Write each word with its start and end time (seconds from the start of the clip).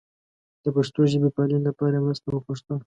د 0.63 0.65
پښتو 0.75 1.01
ژبې 1.11 1.29
پالنې 1.35 1.59
لپاره 1.67 1.95
یې 1.97 2.03
مرسته 2.05 2.27
وغوښتله. 2.29 2.77